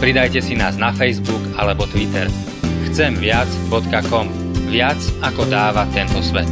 Pridajte 0.00 0.40
si 0.40 0.56
nás 0.56 0.80
na 0.80 0.90
Facebook 0.96 1.44
alebo 1.60 1.84
Twitter. 1.84 2.26
Chcemviac.com 2.88 4.26
Viac 4.72 4.98
ako 5.20 5.42
dáva 5.46 5.84
tento 5.92 6.24
svet. 6.24 6.48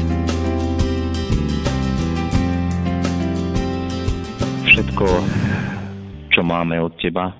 všetko, 4.79 5.11
čo 6.31 6.47
máme 6.47 6.79
od 6.79 6.95
Teba. 7.03 7.35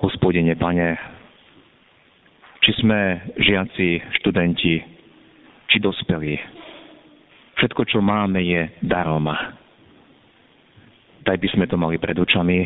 Hospodine, 0.00 0.56
Pane, 0.56 0.96
či 2.64 2.72
sme 2.80 3.20
žiaci, 3.36 4.00
študenti, 4.16 4.80
či 5.68 5.76
dospelí. 5.76 6.40
Všetko, 7.60 7.84
čo 7.84 8.00
máme, 8.00 8.40
je 8.48 8.80
darom. 8.80 9.28
Daj 11.24 11.36
by 11.36 11.48
sme 11.52 11.68
to 11.68 11.76
mali 11.76 12.00
pred 12.00 12.16
očami, 12.16 12.64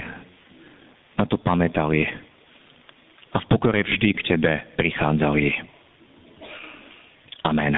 na 1.20 1.28
to 1.28 1.36
pamätali 1.36 2.08
a 3.30 3.36
v 3.36 3.48
pokore 3.52 3.84
vždy 3.84 4.08
k 4.16 4.20
Tebe 4.24 4.72
prichádzali. 4.80 5.52
Amen. 7.44 7.76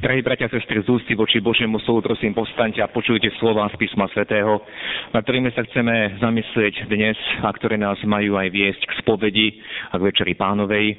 Drahí 0.00 0.24
bratia 0.24 0.48
a 0.48 0.54
sestry, 0.56 0.80
z 0.82 0.88
ústy 0.88 1.12
voči 1.12 1.38
Božiemu 1.38 1.78
slovu, 1.84 2.02
prosím, 2.02 2.34
povstaňte 2.34 2.80
a 2.80 2.90
počujte 2.90 3.28
slova 3.36 3.68
z 3.70 3.76
písma 3.78 4.08
svätého, 4.10 4.64
na 5.12 5.20
ktorými 5.20 5.52
sa 5.52 5.62
chceme 5.62 6.18
zamyslieť 6.18 6.88
dnes 6.88 7.14
a 7.44 7.52
ktoré 7.52 7.76
nás 7.76 8.00
majú 8.02 8.40
aj 8.40 8.48
viesť 8.50 8.82
k 8.82 8.92
spovedi 9.04 9.48
a 9.92 10.00
k 10.00 10.06
večeri 10.08 10.34
pánovej, 10.34 10.96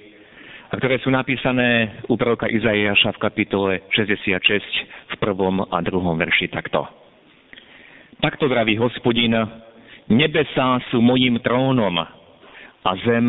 a 0.70 0.74
ktoré 0.78 1.02
sú 1.04 1.12
napísané 1.12 2.00
u 2.08 2.16
proroka 2.16 2.48
Izaiáša 2.48 3.18
v 3.18 3.22
kapitole 3.22 3.72
66 3.92 4.64
v 5.12 5.16
prvom 5.20 5.66
a 5.66 5.78
druhom 5.82 6.16
verši 6.16 6.48
takto. 6.48 6.88
Takto 8.24 8.48
vraví 8.48 8.80
hospodin, 8.80 9.36
nebesá 10.12 10.82
sú 10.92 11.00
mojim 11.00 11.40
trónom 11.40 11.96
a 12.84 12.92
zem 13.08 13.28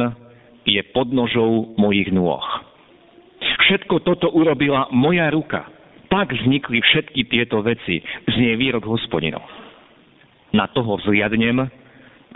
je 0.64 0.80
podnožou 0.90 1.76
mojich 1.76 2.10
nôh. 2.10 2.42
Všetko 3.64 4.04
toto 4.04 4.28
urobila 4.32 4.88
moja 4.92 5.28
ruka. 5.32 5.68
Tak 6.08 6.30
vznikli 6.30 6.78
všetky 6.78 7.26
tieto 7.26 7.58
veci, 7.64 7.98
znie 8.28 8.54
výrok 8.54 8.86
hospodinov. 8.86 9.42
Na 10.54 10.70
toho 10.70 10.94
vzliadnem, 11.00 11.66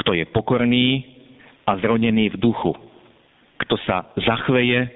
kto 0.02 0.18
je 0.18 0.24
pokorný 0.34 1.06
a 1.62 1.78
zronený 1.78 2.34
v 2.34 2.40
duchu, 2.42 2.74
kto 3.62 3.78
sa 3.86 4.10
zachveje 4.18 4.88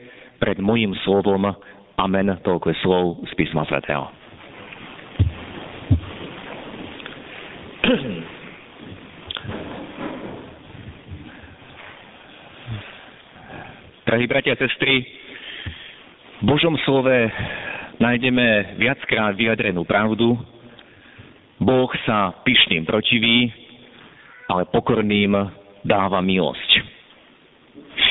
pred 0.42 0.58
mojim 0.58 0.96
slovom. 1.06 1.54
Amen. 1.94 2.34
Toľko 2.42 2.66
je 2.74 2.76
slov 2.82 3.04
z 3.30 3.32
písma 3.38 3.62
svätého. 3.70 4.10
Drahí 14.12 14.28
bratia 14.28 14.52
a 14.52 14.60
sestry, 14.60 15.08
v 16.36 16.44
Božom 16.44 16.76
slove 16.84 17.32
nájdeme 17.96 18.76
viackrát 18.76 19.32
vyjadrenú 19.32 19.88
pravdu. 19.88 20.36
Boh 21.56 21.88
sa 22.04 22.36
pyšným 22.44 22.84
protiví, 22.84 23.48
ale 24.52 24.68
pokorným 24.68 25.32
dáva 25.80 26.20
milosť. 26.20 26.70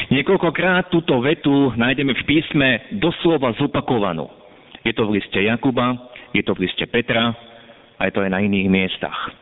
Niekoľkokrát 0.10 0.90
túto 0.90 1.22
vetu 1.22 1.70
nájdeme 1.78 2.18
v 2.18 2.24
písme 2.26 2.98
doslova 2.98 3.54
zopakovanú. 3.62 4.26
Je 4.82 4.98
to 4.98 5.06
v 5.06 5.22
liste 5.22 5.38
Jakuba, 5.38 6.02
je 6.34 6.42
to 6.42 6.58
v 6.58 6.66
liste 6.66 6.82
Petra 6.90 7.30
a 8.02 8.10
je 8.10 8.12
to 8.18 8.26
aj 8.26 8.34
na 8.34 8.42
iných 8.42 8.74
miestach. 8.74 9.38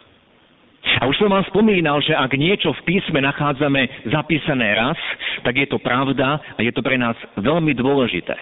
A 0.98 1.06
už 1.06 1.16
som 1.22 1.30
vám 1.30 1.46
spomínal, 1.48 2.02
že 2.02 2.18
ak 2.18 2.34
niečo 2.34 2.74
v 2.82 2.86
písme 2.90 3.22
nachádzame 3.22 4.10
zapísané 4.10 4.74
raz, 4.74 4.98
tak 5.46 5.54
je 5.56 5.68
to 5.70 5.78
pravda 5.78 6.42
a 6.58 6.60
je 6.66 6.74
to 6.74 6.82
pre 6.82 6.98
nás 6.98 7.16
veľmi 7.38 7.78
dôležité. 7.78 8.34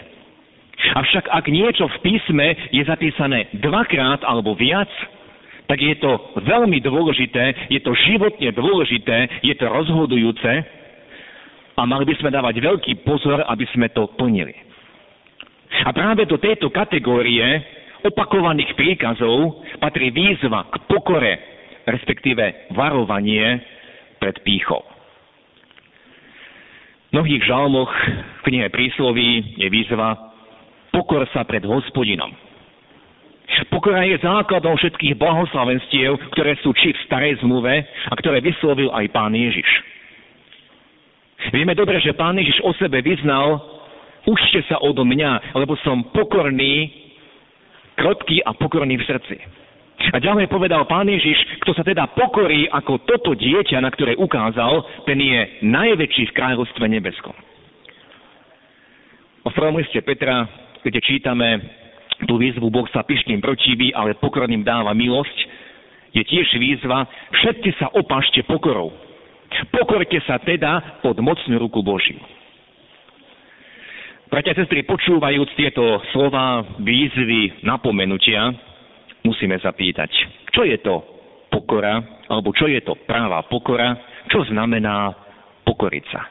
Avšak 0.77 1.27
ak 1.27 1.45
niečo 1.51 1.89
v 1.89 1.97
písme 2.05 2.47
je 2.71 2.83
zapísané 2.85 3.51
dvakrát 3.59 4.23
alebo 4.23 4.53
viac, 4.53 4.89
tak 5.67 5.83
je 5.83 5.99
to 5.99 6.15
veľmi 6.47 6.79
dôležité, 6.79 7.67
je 7.67 7.83
to 7.83 7.91
životne 8.07 8.47
dôležité, 8.55 9.43
je 9.43 9.53
to 9.57 9.65
rozhodujúce 9.67 10.53
a 11.77 11.81
mali 11.83 12.07
by 12.07 12.15
sme 12.17 12.31
dávať 12.31 12.63
veľký 12.63 13.03
pozor, 13.03 13.43
aby 13.43 13.67
sme 13.75 13.91
to 13.91 14.07
plnili. 14.15 14.55
A 15.83 15.91
práve 15.91 16.23
do 16.23 16.39
tejto 16.39 16.71
kategórie 16.71 17.43
opakovaných 18.07 18.71
príkazov 18.79 19.61
patrí 19.83 20.09
výzva 20.09 20.71
k 20.71 20.75
pokore, 20.87 21.56
respektíve 21.87 22.75
varovanie 22.75 23.63
pred 24.19 24.35
pýchou. 24.43 24.83
V 27.07 27.11
mnohých 27.15 27.43
žalmoch 27.47 27.91
v 28.19 28.41
knihe 28.51 28.67
prísloví 28.67 29.55
je 29.55 29.67
výzva 29.71 30.35
pokor 30.91 31.23
sa 31.31 31.47
pred 31.47 31.63
hospodinom. 31.63 32.35
Pokora 33.71 34.03
je 34.03 34.19
základom 34.19 34.75
všetkých 34.75 35.15
blahoslavenstiev, 35.15 36.19
ktoré 36.35 36.59
sú 36.59 36.75
či 36.75 36.91
v 36.91 37.03
starej 37.07 37.39
zmluve 37.39 37.79
a 38.11 38.13
ktoré 38.19 38.43
vyslovil 38.43 38.91
aj 38.91 39.07
pán 39.15 39.31
Ježiš. 39.31 39.67
Vieme 41.55 41.71
dobre, 41.77 42.01
že 42.03 42.17
pán 42.17 42.35
Ježiš 42.35 42.59
o 42.65 42.75
sebe 42.75 42.99
vyznal, 42.99 43.61
učte 44.27 44.65
sa 44.67 44.83
odo 44.83 45.07
mňa, 45.07 45.55
lebo 45.55 45.79
som 45.79 46.11
pokorný, 46.11 46.91
krotký 47.95 48.43
a 48.43 48.51
pokorný 48.51 48.99
v 48.99 49.07
srdci. 49.07 49.37
A 50.07 50.23
ďalej 50.23 50.47
povedal 50.47 50.87
pán 50.87 51.09
Ježiš, 51.09 51.35
kto 51.63 51.75
sa 51.75 51.83
teda 51.83 52.07
pokorí 52.15 52.71
ako 52.71 53.03
toto 53.03 53.35
dieťa, 53.35 53.83
na 53.83 53.91
ktoré 53.91 54.15
ukázal, 54.15 55.03
ten 55.03 55.19
je 55.19 55.39
najväčší 55.67 56.31
v 56.31 56.35
kráľovstve 56.35 56.85
nebeskom. 56.87 57.35
O 59.43 59.49
prvom 59.51 59.79
liste 59.79 59.99
Petra 60.03 60.47
kde 60.87 61.03
čítame 61.03 61.47
tú 62.25 62.39
výzvu 62.39 62.71
Boh 62.71 62.87
sa 62.95 63.03
pyšným 63.03 63.43
protiví, 63.43 63.91
ale 63.91 64.17
pokorným 64.17 64.63
dáva 64.63 64.95
milosť, 64.95 65.37
je 66.15 66.23
tiež 66.23 66.47
výzva 66.57 67.05
všetci 67.29 67.69
sa 67.77 67.91
opašte 67.93 68.41
pokorou. 68.47 68.89
Pokorte 69.69 70.17
sa 70.25 70.39
teda 70.41 71.03
pod 71.03 71.19
mocnú 71.19 71.59
ruku 71.59 71.83
Božiu. 71.83 72.19
Bratia 74.27 74.51
a 74.51 74.59
sestry, 74.59 74.83
počúvajúc 74.83 75.55
tieto 75.55 76.03
slova 76.11 76.59
výzvy, 76.83 77.63
napomenutia, 77.63 78.51
musíme 79.27 79.59
sa 79.59 79.75
pýtať, 79.75 80.07
čo 80.55 80.63
je 80.63 80.79
to 80.79 81.03
pokora, 81.51 81.99
alebo 82.31 82.55
čo 82.55 82.71
je 82.71 82.79
to 82.79 82.95
práva 83.03 83.43
pokora, 83.51 83.99
čo 84.31 84.47
znamená 84.47 85.11
pokoriť 85.67 86.05
sa. 86.07 86.21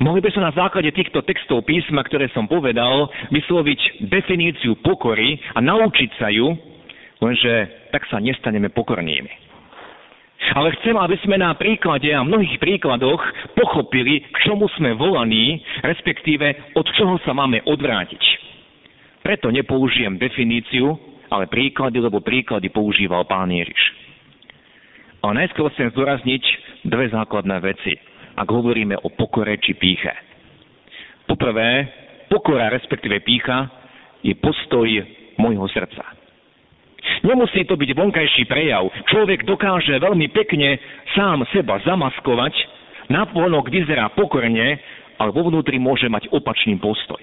Mohli 0.00 0.20
by 0.24 0.30
sa 0.32 0.40
na 0.48 0.52
základe 0.56 0.88
týchto 0.96 1.20
textov 1.28 1.68
písma, 1.68 2.00
ktoré 2.08 2.32
som 2.32 2.48
povedal, 2.48 3.12
vysloviť 3.28 4.08
definíciu 4.08 4.80
pokory 4.80 5.36
a 5.52 5.60
naučiť 5.60 6.10
sa 6.16 6.32
ju, 6.32 6.56
lenže 7.20 7.52
tak 7.92 8.08
sa 8.08 8.16
nestaneme 8.16 8.72
pokornými. 8.72 9.44
Ale 10.52 10.76
chcem, 10.80 10.92
aby 10.92 11.16
sme 11.24 11.40
na 11.40 11.56
príklade 11.56 12.12
a 12.12 12.20
mnohých 12.20 12.60
príkladoch 12.60 13.22
pochopili, 13.56 14.24
k 14.28 14.36
čomu 14.44 14.68
sme 14.76 14.92
volaní, 14.92 15.56
respektíve 15.80 16.76
od 16.76 16.84
čoho 16.96 17.16
sa 17.24 17.32
máme 17.32 17.64
odvrátiť. 17.64 18.43
Preto 19.24 19.48
nepoužijem 19.48 20.20
definíciu, 20.20 21.00
ale 21.32 21.48
príklady, 21.48 21.98
lebo 21.98 22.20
príklady 22.20 22.68
používal 22.68 23.24
pán 23.24 23.48
Ježiš. 23.48 23.80
Ale 25.24 25.40
najskôr 25.40 25.72
chcem 25.72 25.88
zdôrazniť 25.96 26.42
dve 26.84 27.08
základné 27.08 27.56
veci 27.64 27.96
ak 28.34 28.48
hovoríme 28.50 28.98
o 28.98 29.08
pokore 29.14 29.54
či 29.62 29.78
píche. 29.78 30.10
Poprvé, 31.24 31.88
pokora, 32.28 32.68
respektíve 32.68 33.22
pícha, 33.22 33.70
je 34.20 34.34
postoj 34.36 34.88
môjho 35.38 35.66
srdca. 35.70 36.02
Nemusí 37.24 37.64
to 37.68 37.76
byť 37.76 37.90
vonkajší 37.96 38.44
prejav. 38.48 38.88
Človek 39.12 39.44
dokáže 39.44 39.96
veľmi 40.00 40.28
pekne 40.32 40.76
sám 41.12 41.44
seba 41.52 41.80
zamaskovať, 41.84 42.52
napolok 43.12 43.68
vyzerá 43.68 44.08
pokorne, 44.12 44.80
ale 45.20 45.30
vo 45.30 45.48
vnútri 45.48 45.76
môže 45.76 46.08
mať 46.08 46.32
opačný 46.32 46.76
postoj. 46.80 47.20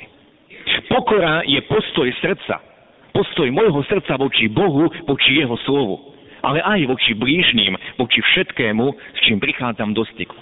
Pokora 0.90 1.44
je 1.46 1.60
postoj 1.68 2.08
srdca. 2.24 2.64
Postoj 3.12 3.48
môjho 3.52 3.84
srdca 3.92 4.16
voči 4.16 4.48
Bohu, 4.48 4.88
voči 5.06 5.38
jeho 5.38 5.58
slovu. 5.68 6.12
ale 6.42 6.58
aj 6.58 6.90
voči 6.90 7.14
blížným, 7.14 7.78
voči 8.02 8.18
všetkému, 8.18 8.86
s 8.90 9.20
čím 9.30 9.38
prichádzam 9.38 9.94
do 9.94 10.02
styku. 10.10 10.34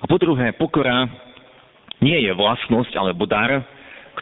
A 0.00 0.08
po 0.08 0.16
druhé, 0.16 0.56
pokora 0.56 1.04
nie 2.00 2.16
je 2.16 2.32
vlastnosť 2.32 2.96
alebo 2.96 3.28
dar, 3.28 3.60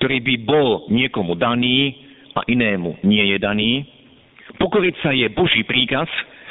ktorý 0.00 0.18
by 0.24 0.34
bol 0.42 0.68
niekomu 0.90 1.38
daný 1.38 1.94
a 2.34 2.42
inému 2.48 3.06
nie 3.06 3.22
je 3.32 3.36
daný. 3.38 3.72
Pokoriť 4.58 4.94
sa 5.04 5.10
je 5.14 5.30
Boží 5.30 5.62
príkaz 5.62 6.08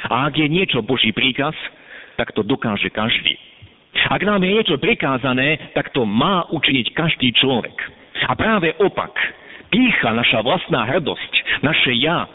a 0.08 0.24
ak 0.30 0.38
je 0.38 0.46
niečo 0.48 0.80
Boží 0.80 1.10
príkaz, 1.10 1.54
tak 2.16 2.32
to 2.32 2.40
dokáže 2.46 2.88
každý. 2.88 3.36
Ak 4.06 4.22
nám 4.22 4.44
je 4.44 4.54
niečo 4.54 4.76
prikázané, 4.78 5.72
tak 5.74 5.90
to 5.90 6.06
má 6.06 6.46
učiniť 6.52 6.94
každý 6.94 7.34
človek. 7.34 7.74
A 8.26 8.34
práve 8.34 8.74
opak, 8.82 9.14
pícha, 9.70 10.10
naša 10.10 10.42
vlastná 10.42 10.82
hrdosť, 10.90 11.62
naše 11.62 11.94
ja, 12.02 12.26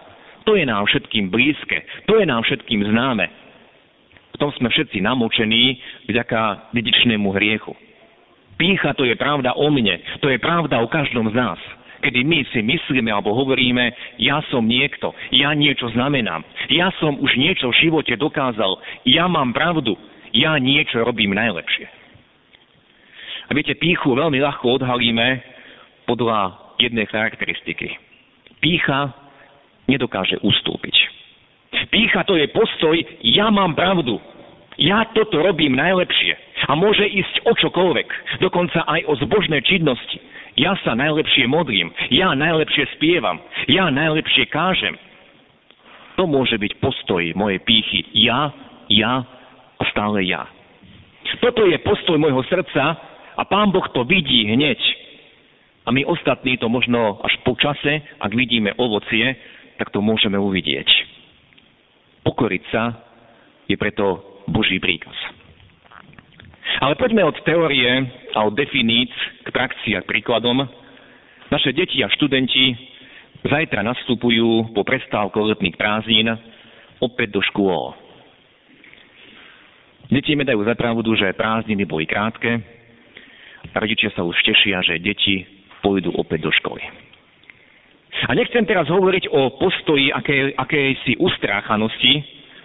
to 0.47 0.55
je 0.55 0.63
nám 0.63 0.87
všetkým 0.87 1.27
blízke, 1.27 1.83
to 2.07 2.15
je 2.15 2.25
nám 2.25 2.47
všetkým 2.47 2.87
známe. 2.87 3.27
V 4.31 4.37
tom 4.39 4.55
sme 4.55 4.71
všetci 4.71 5.03
namočení 5.03 5.77
vďaka 6.07 6.71
dedičnému 6.71 7.29
hriechu. 7.35 7.75
Pícha 8.55 8.95
to 8.95 9.03
je 9.03 9.19
pravda 9.19 9.51
o 9.57 9.67
mne, 9.67 9.99
to 10.23 10.31
je 10.31 10.39
pravda 10.39 10.79
o 10.79 10.87
každom 10.87 11.27
z 11.29 11.35
nás. 11.35 11.59
Kedy 12.01 12.25
my 12.25 12.39
si 12.49 12.65
myslíme 12.65 13.13
alebo 13.13 13.35
hovoríme, 13.37 13.93
ja 14.17 14.41
som 14.49 14.65
niekto, 14.65 15.13
ja 15.29 15.53
niečo 15.53 15.91
znamenám, 15.93 16.41
ja 16.73 16.89
som 16.97 17.19
už 17.19 17.37
niečo 17.37 17.69
v 17.69 17.77
živote 17.77 18.17
dokázal, 18.17 18.81
ja 19.05 19.29
mám 19.29 19.53
pravdu, 19.53 19.93
ja 20.33 20.57
niečo 20.57 21.05
robím 21.05 21.37
najlepšie. 21.37 21.85
A 23.45 23.53
viete, 23.53 23.75
píchu 23.75 24.15
veľmi 24.15 24.39
ľahko 24.39 24.81
odhalíme 24.81 25.50
podľa 26.05 26.57
jednej 26.81 27.05
charakteristiky. 27.09 27.97
Pícha 28.61 29.13
nedokáže 29.89 30.37
ustúpiť. 30.41 30.95
Pícha 31.89 32.23
to 32.27 32.35
je 32.35 32.47
postoj, 32.51 32.95
ja 33.23 33.47
mám 33.49 33.73
pravdu, 33.73 34.19
ja 34.79 35.03
toto 35.11 35.43
robím 35.43 35.75
najlepšie. 35.75 36.65
A 36.69 36.77
môže 36.77 37.03
ísť 37.03 37.45
o 37.45 37.53
čokoľvek, 37.57 38.39
dokonca 38.39 38.85
aj 38.85 39.01
o 39.09 39.13
zbožné 39.19 39.61
činnosti. 39.65 40.19
Ja 40.59 40.75
sa 40.83 40.97
najlepšie 40.97 41.47
modlím, 41.47 41.93
ja 42.11 42.35
najlepšie 42.35 42.99
spievam, 42.99 43.39
ja 43.71 43.87
najlepšie 43.87 44.51
kážem. 44.51 44.99
To 46.19 46.27
môže 46.27 46.59
byť 46.59 46.81
postoj 46.83 47.23
mojej 47.39 47.59
pýchy. 47.63 48.03
Ja, 48.19 48.51
ja 48.91 49.23
a 49.79 49.83
stále 49.95 50.27
ja. 50.27 50.43
Toto 51.39 51.63
je 51.65 51.79
postoj 51.81 52.19
môjho 52.19 52.43
srdca 52.51 52.99
a 53.37 53.41
Pán 53.47 53.71
Boh 53.71 53.87
to 53.95 54.03
vidí 54.03 54.43
hneď. 54.45 54.77
A 55.85 55.89
my 55.89 56.05
ostatní 56.05 56.57
to 56.61 56.69
možno 56.69 57.17
až 57.25 57.33
po 57.41 57.57
čase, 57.57 58.05
ak 58.21 58.31
vidíme 58.37 58.73
ovocie, 58.77 59.33
tak 59.81 59.89
to 59.89 59.97
môžeme 59.97 60.37
uvidieť. 60.37 60.85
Pokoriť 62.21 62.63
sa 62.69 63.01
je 63.65 63.73
preto 63.77 64.21
Boží 64.45 64.77
príkaz. 64.77 65.17
Ale 66.81 66.93
poďme 66.97 67.25
od 67.25 67.37
teórie 67.41 67.89
a 68.37 68.45
od 68.45 68.53
definíc 68.53 69.09
k 69.41 69.49
praxi 69.49 69.97
a 69.97 70.05
k 70.05 70.09
príkladom. 70.17 70.69
Naše 71.49 71.73
deti 71.73 72.05
a 72.05 72.13
študenti 72.13 72.77
zajtra 73.41 73.81
nastupujú 73.81 74.73
po 74.77 74.85
prestávke 74.85 75.41
letných 75.41 75.77
prázdnin 75.77 76.29
opäť 77.01 77.33
do 77.33 77.41
škôl. 77.41 77.97
Deti 80.13 80.37
mi 80.37 80.45
dajú 80.45 80.61
za 80.67 80.75
pravdu, 80.77 81.15
že 81.17 81.33
prázdniny 81.33 81.87
boli 81.89 82.05
krátke 82.05 82.61
a 83.71 83.75
rodičia 83.79 84.13
sa 84.13 84.21
už 84.21 84.35
tešia, 84.43 84.83
že 84.85 85.01
deti 85.01 85.60
pôjdu 85.81 86.13
opäť 86.15 86.47
do 86.47 86.51
školy. 86.53 86.81
A 88.29 88.31
nechcem 88.37 88.61
teraz 88.69 88.85
hovoriť 88.85 89.33
o 89.33 89.57
postoji 89.57 90.13
akej, 90.13 90.53
akejsi 90.53 91.17
ustráchanosti, 91.17 92.21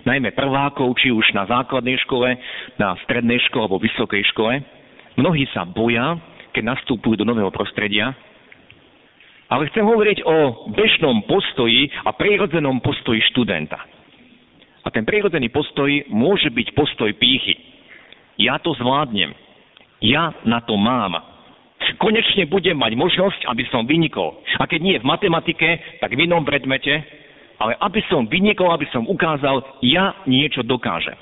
najmä 0.06 0.36
prvákov, 0.36 0.94
či 1.00 1.10
už 1.10 1.34
na 1.34 1.48
základnej 1.50 1.98
škole, 2.06 2.38
na 2.78 2.94
strednej 3.02 3.42
škole 3.50 3.66
alebo 3.66 3.82
vysokej 3.82 4.22
škole. 4.30 4.62
Mnohí 5.16 5.48
sa 5.50 5.64
boja, 5.64 6.20
keď 6.54 6.76
nastúpujú 6.76 7.18
do 7.18 7.26
nového 7.26 7.50
prostredia. 7.50 8.14
Ale 9.46 9.70
chcem 9.70 9.86
hovoriť 9.86 10.26
o 10.26 10.70
bežnom 10.74 11.22
postoji 11.26 11.90
a 12.02 12.10
prirodzenom 12.14 12.82
postoji 12.82 13.22
študenta. 13.30 13.78
A 14.86 14.88
ten 14.94 15.02
prirodzený 15.02 15.50
postoj 15.50 15.90
môže 16.10 16.46
byť 16.50 16.74
postoj 16.74 17.10
pýchy. 17.18 17.58
Ja 18.38 18.62
to 18.62 18.74
zvládnem. 18.78 19.34
Ja 19.98 20.30
na 20.46 20.62
to 20.62 20.78
mám. 20.78 21.18
Konečne 21.96 22.44
budem 22.50 22.76
mať 22.76 22.92
možnosť, 22.98 23.48
aby 23.48 23.64
som 23.72 23.88
vynikol. 23.88 24.36
A 24.60 24.68
keď 24.68 24.80
nie 24.84 24.96
v 25.00 25.08
matematike, 25.08 26.00
tak 26.00 26.12
v 26.12 26.28
inom 26.28 26.44
predmete, 26.44 27.00
ale 27.56 27.72
aby 27.80 28.04
som 28.12 28.28
vynikol, 28.28 28.68
aby 28.72 28.84
som 28.92 29.08
ukázal, 29.08 29.64
ja 29.80 30.12
niečo 30.28 30.60
dokážem. 30.60 31.16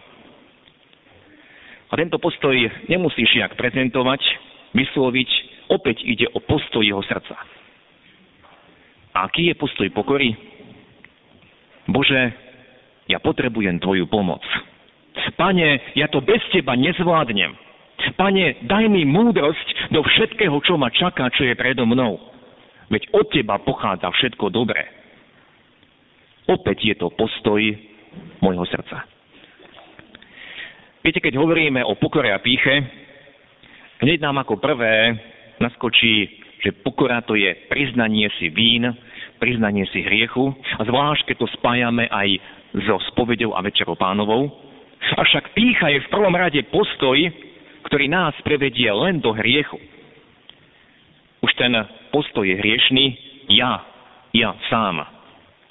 A 1.90 1.92
tento 1.94 2.18
postoj 2.18 2.58
nemusíš 2.90 3.38
jak 3.38 3.54
prezentovať, 3.54 4.18
vysloviť, 4.74 5.30
opäť 5.70 6.02
ide 6.02 6.26
o 6.34 6.42
postoj 6.42 6.82
jeho 6.82 7.02
srdca. 7.06 7.38
A 9.14 9.30
aký 9.30 9.46
je 9.46 9.54
postoj 9.54 9.86
pokory? 9.94 10.34
Bože, 11.86 12.34
ja 13.06 13.22
potrebujem 13.22 13.78
Tvoju 13.78 14.10
pomoc. 14.10 14.42
Pane, 15.38 15.94
ja 15.94 16.10
to 16.10 16.18
bez 16.18 16.42
Teba 16.50 16.74
nezvládnem. 16.74 17.63
Pane, 18.12 18.60
daj 18.68 18.84
mi 18.92 19.08
múdrosť 19.08 19.90
do 19.90 20.04
všetkého, 20.04 20.54
čo 20.60 20.76
ma 20.76 20.92
čaká, 20.92 21.32
čo 21.32 21.48
je 21.48 21.56
predo 21.56 21.88
mnou. 21.88 22.20
Veď 22.92 23.08
od 23.16 23.26
Teba 23.32 23.56
pochádza 23.64 24.12
všetko 24.12 24.52
dobré. 24.52 24.84
Opäť 26.44 26.84
je 26.84 26.94
to 27.00 27.08
postoj 27.16 27.60
môjho 28.44 28.64
srdca. 28.68 29.08
Viete, 31.00 31.20
keď 31.20 31.36
hovoríme 31.40 31.80
o 31.84 31.96
pokore 31.96 32.32
a 32.32 32.40
píche, 32.40 32.84
hneď 34.04 34.20
nám 34.20 34.44
ako 34.44 34.60
prvé 34.60 35.16
naskočí, 35.60 36.44
že 36.64 36.76
pokora 36.80 37.20
to 37.24 37.36
je 37.36 37.52
priznanie 37.68 38.28
si 38.40 38.48
vín, 38.48 38.88
priznanie 39.36 39.84
si 39.92 40.00
hriechu, 40.00 40.52
a 40.52 40.82
zvlášť 40.84 41.28
keď 41.28 41.36
to 41.44 41.48
spájame 41.60 42.08
aj 42.08 42.40
so 42.88 42.96
spovedou 43.12 43.52
a 43.52 43.60
večerou 43.60 43.96
pánovou. 43.96 44.48
Avšak 45.20 45.52
pícha 45.52 45.92
je 45.92 46.00
v 46.00 46.12
prvom 46.12 46.32
rade 46.32 46.60
postoj, 46.72 47.16
ktorý 47.86 48.08
nás 48.08 48.34
prevedie 48.42 48.88
len 48.90 49.20
do 49.20 49.32
hriechu. 49.36 49.78
Už 51.44 51.52
ten 51.60 51.76
postoj 52.08 52.44
je 52.48 52.56
hriešný, 52.56 53.06
ja, 53.52 53.84
ja 54.32 54.56
sám. 54.72 55.04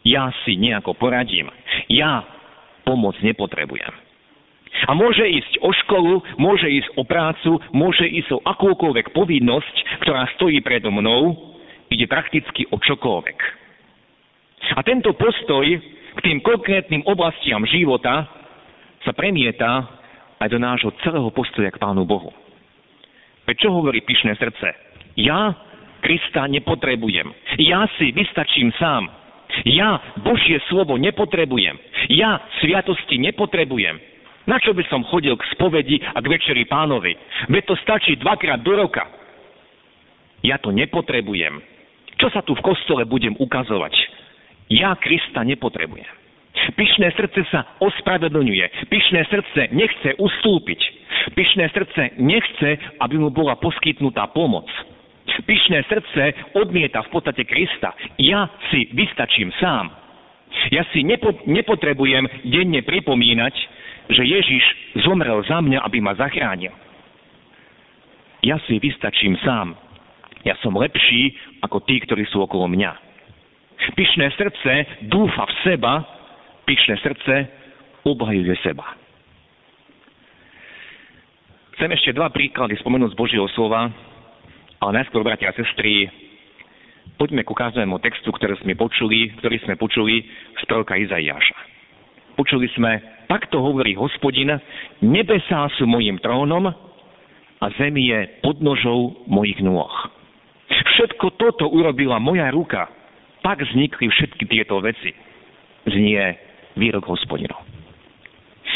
Ja 0.03 0.29
si 0.43 0.59
nejako 0.59 0.93
poradím. 0.93 1.49
Ja 1.89 2.27
pomoc 2.85 3.17
nepotrebujem. 3.23 4.03
A 4.83 4.91
môže 4.97 5.23
ísť 5.23 5.61
o 5.61 5.69
školu, 5.71 6.13
môže 6.41 6.67
ísť 6.67 6.89
o 6.97 7.03
prácu, 7.05 7.61
môže 7.71 8.03
ísť 8.03 8.35
o 8.35 8.43
akúkoľvek 8.43 9.13
povinnosť, 9.15 9.75
ktorá 10.03 10.27
stojí 10.35 10.59
predo 10.65 10.89
mnou, 10.89 11.53
ide 11.93 12.09
prakticky 12.09 12.65
o 12.73 12.81
čokoľvek. 12.81 13.37
A 14.73 14.79
tento 14.81 15.13
postoj 15.13 15.65
k 16.13 16.19
tým 16.25 16.41
konkrétnym 16.41 17.05
oblastiam 17.05 17.61
života 17.69 18.27
sa 19.05 19.11
premieta 19.13 20.02
aj 20.43 20.51
do 20.51 20.59
nášho 20.59 20.91
celého 21.07 21.31
postoja 21.31 21.71
k 21.71 21.79
Pánu 21.79 22.03
Bohu. 22.03 22.35
Veď 23.47 23.55
čo 23.63 23.69
hovorí 23.71 24.03
pyšné 24.03 24.35
srdce? 24.35 24.75
Ja 25.15 25.55
Krista 26.03 26.51
nepotrebujem. 26.51 27.31
Ja 27.63 27.87
si 27.95 28.11
vystačím 28.11 28.75
sám. 28.75 29.07
Ja 29.63 30.03
Božie 30.19 30.59
slovo 30.67 30.99
nepotrebujem. 30.99 31.79
Ja 32.11 32.43
sviatosti 32.59 33.15
nepotrebujem. 33.23 33.95
Na 34.43 34.59
čo 34.59 34.75
by 34.75 34.83
som 34.91 35.07
chodil 35.07 35.31
k 35.39 35.47
spovedi 35.55 36.03
a 36.03 36.19
k 36.19 36.27
večeri 36.27 36.67
pánovi? 36.67 37.15
Veď 37.47 37.63
to 37.63 37.75
stačí 37.79 38.19
dvakrát 38.19 38.59
do 38.59 38.75
roka. 38.75 39.07
Ja 40.43 40.59
to 40.59 40.75
nepotrebujem. 40.75 41.63
Čo 42.19 42.27
sa 42.35 42.43
tu 42.43 42.51
v 42.51 42.65
kostole 42.67 43.07
budem 43.07 43.39
ukazovať? 43.39 43.95
Ja 44.67 44.91
Krista 44.99 45.47
nepotrebujem. 45.47 46.22
Pyšné 46.71 47.11
srdce 47.19 47.43
sa 47.51 47.67
ospravedlňuje. 47.83 48.87
Pyšné 48.87 49.21
srdce 49.27 49.61
nechce 49.75 50.09
ustúpiť. 50.15 50.79
Pyšné 51.35 51.67
srdce 51.75 52.15
nechce, 52.19 52.69
aby 52.99 53.15
mu 53.19 53.29
bola 53.29 53.59
poskytnutá 53.59 54.31
pomoc. 54.31 54.67
Pyšné 55.43 55.83
srdce 55.87 56.53
odmieta 56.55 57.03
v 57.03 57.11
podstate 57.11 57.43
Krista. 57.43 57.91
Ja 58.19 58.47
si 58.71 58.87
vystačím 58.95 59.51
sám. 59.59 59.91
Ja 60.69 60.85
si 60.93 61.01
nepo, 61.01 61.33
nepotrebujem 61.49 62.29
denne 62.45 62.85
pripomínať, 62.85 63.55
že 64.13 64.23
Ježiš 64.23 64.63
zomrel 65.01 65.41
za 65.47 65.59
mňa, 65.59 65.79
aby 65.83 65.97
ma 66.03 66.13
zachránil. 66.13 66.71
Ja 68.43 68.59
si 68.67 68.77
vystačím 68.77 69.39
sám. 69.41 69.75
Ja 70.43 70.59
som 70.59 70.75
lepší 70.75 71.33
ako 71.63 71.87
tí, 71.87 72.03
ktorí 72.03 72.27
sú 72.27 72.43
okolo 72.43 72.67
mňa. 72.67 72.91
Pyšné 73.95 74.31
srdce 74.35 74.71
dúfa 75.07 75.47
v 75.47 75.53
seba, 75.63 76.03
pyšné 76.65 76.95
srdce 76.99 77.33
obhajuje 78.03 78.55
seba. 78.63 78.83
Chcem 81.79 81.89
ešte 81.95 82.15
dva 82.15 82.29
príklady 82.29 82.77
spomenúť 82.79 83.17
z 83.17 83.19
Božieho 83.19 83.47
slova, 83.57 83.89
ale 84.77 84.91
najskôr, 84.99 85.25
bratia 85.25 85.49
a 85.49 85.57
sestry, 85.57 86.05
poďme 87.17 87.41
ku 87.47 87.55
každému 87.57 87.97
textu, 88.03 88.29
ktorý 88.29 88.59
sme 88.61 88.77
počuli, 88.77 89.33
ktorý 89.41 89.57
sme 89.63 89.75
počuli 89.79 90.21
z 90.59 90.63
proroka 90.69 90.93
Izaiáša. 90.99 91.57
Počuli 92.37 92.69
sme, 92.77 93.01
takto 93.29 93.61
hovorí 93.61 93.93
hospodin, 93.97 94.53
nebesá 95.01 95.69
sú 95.77 95.89
mojim 95.89 96.17
trónom 96.21 96.69
a 97.61 97.65
zemi 97.79 98.11
je 98.11 98.19
podnožou 98.43 99.25
mojich 99.25 99.61
nôh. 99.63 99.91
Všetko 100.67 101.39
toto 101.41 101.65
urobila 101.69 102.21
moja 102.21 102.49
ruka. 102.53 102.85
Tak 103.43 103.59
vznikli 103.59 104.07
všetky 104.07 104.45
tieto 104.47 104.79
veci. 104.79 105.11
Znie 105.83 106.52
výrok 106.77 107.05
hospodinov. 107.09 107.61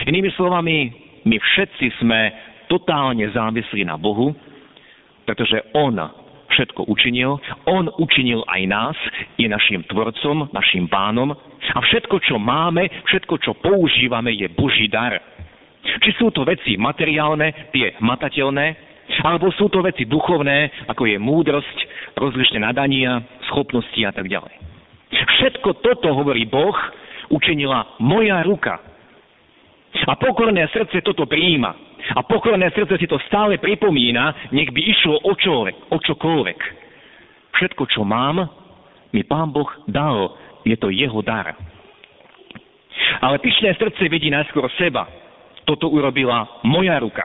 Inými 0.07 0.29
slovami, 0.37 0.93
my 1.25 1.37
všetci 1.41 1.99
sme 1.99 2.19
totálne 2.71 3.27
závislí 3.31 3.83
na 3.83 3.99
Bohu, 3.99 4.31
pretože 5.27 5.59
On 5.75 5.95
všetko 6.47 6.87
učinil, 6.87 7.35
On 7.67 7.91
učinil 7.99 8.43
aj 8.47 8.61
nás, 8.69 8.97
je 9.35 9.47
našim 9.49 9.83
tvorcom, 9.89 10.47
našim 10.55 10.87
pánom 10.87 11.35
a 11.75 11.79
všetko, 11.83 12.23
čo 12.23 12.39
máme, 12.39 12.87
všetko, 13.09 13.35
čo 13.43 13.51
používame, 13.59 14.31
je 14.37 14.47
Boží 14.55 14.87
dar. 14.87 15.19
Či 15.83 16.15
sú 16.19 16.31
to 16.31 16.47
veci 16.47 16.79
materiálne, 16.79 17.71
tie 17.75 17.95
hmatateľné, 17.99 18.87
alebo 19.23 19.51
sú 19.55 19.71
to 19.71 19.79
veci 19.83 20.03
duchovné, 20.03 20.87
ako 20.87 21.07
je 21.07 21.17
múdrosť, 21.19 21.77
rozličné 22.15 22.59
nadania, 22.59 23.23
schopnosti 23.51 23.99
a 24.03 24.11
tak 24.11 24.27
ďalej. 24.27 24.51
Všetko 25.11 25.79
toto, 25.79 26.11
hovorí 26.11 26.43
Boh, 26.43 26.75
učinila 27.29 27.97
moja 27.99 28.43
ruka. 28.43 28.79
A 30.07 30.13
pokorné 30.15 30.67
srdce 30.69 31.01
toto 31.01 31.25
prijíma. 31.25 31.71
A 32.15 32.23
pokorné 32.23 32.71
srdce 32.71 32.97
si 32.97 33.07
to 33.07 33.19
stále 33.27 33.57
pripomína, 33.57 34.51
nech 34.51 34.71
by 34.71 34.81
išlo 34.81 35.19
o, 35.25 35.33
človek, 35.35 35.75
o 35.91 35.97
čokoľvek. 35.99 36.59
Všetko, 37.57 37.83
čo 37.89 38.05
mám, 38.05 38.45
mi 39.11 39.25
Pán 39.25 39.49
Boh 39.49 39.67
dal. 39.89 40.37
Je 40.67 40.75
to 40.75 40.91
jeho 40.91 41.23
dar. 41.23 41.55
Ale 43.23 43.39
pyšné 43.39 43.73
srdce 43.79 44.03
vidí 44.11 44.27
najskôr 44.27 44.67
seba. 44.75 45.07
Toto 45.63 45.87
urobila 45.87 46.61
moja 46.67 46.99
ruka. 46.99 47.23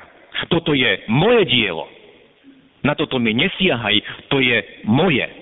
Toto 0.49 0.75
je 0.75 1.05
moje 1.11 1.47
dielo. 1.47 1.87
Na 2.83 2.99
toto 2.99 3.19
mi 3.23 3.31
nesiahaj, 3.35 4.03
to 4.27 4.43
je 4.43 4.59
moje. 4.87 5.42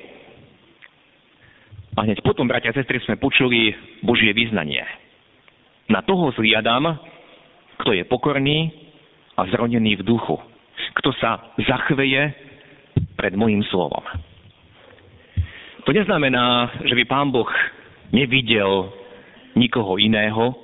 A 1.98 2.06
hneď 2.06 2.22
potom, 2.22 2.46
bratia 2.46 2.70
a 2.70 2.76
sestry, 2.76 3.02
sme 3.02 3.18
počuli 3.18 3.74
Božie 4.06 4.30
vyznanie. 4.30 4.86
Na 5.90 6.06
toho 6.06 6.30
zliadam, 6.38 7.02
kto 7.82 7.90
je 7.96 8.06
pokorný 8.06 8.70
a 9.34 9.42
zronený 9.50 9.98
v 9.98 10.06
duchu. 10.06 10.38
Kto 11.00 11.10
sa 11.18 11.50
zachveje 11.58 12.30
pred 13.18 13.34
môjim 13.34 13.64
slovom. 13.68 14.04
To 15.88 15.90
neznamená, 15.90 16.70
že 16.86 16.94
by 16.94 17.04
Pán 17.08 17.34
Boh 17.34 17.48
nevidel 18.14 18.92
nikoho 19.58 19.98
iného, 19.98 20.54